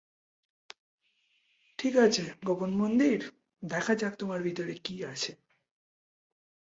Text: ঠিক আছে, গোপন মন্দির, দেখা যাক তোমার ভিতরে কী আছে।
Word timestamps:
ঠিক 1.79 1.95
আছে, 1.97 2.23
গোপন 2.45 2.71
মন্দির, 2.75 3.19
দেখা 3.63 3.93
যাক 3.95 4.13
তোমার 4.15 4.39
ভিতরে 4.41 4.73
কী 4.83 4.95
আছে। 5.05 5.31